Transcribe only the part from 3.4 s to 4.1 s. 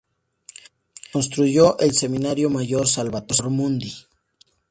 Mundi.